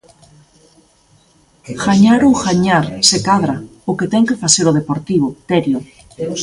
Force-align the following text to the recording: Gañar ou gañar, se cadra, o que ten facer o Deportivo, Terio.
Gañar 1.85 2.21
ou 2.27 2.33
gañar, 2.45 2.85
se 3.09 3.17
cadra, 3.27 3.55
o 3.89 3.91
que 3.97 4.09
ten 4.13 4.23
facer 4.43 4.65
o 4.67 4.75
Deportivo, 4.79 5.27
Terio. 5.49 5.79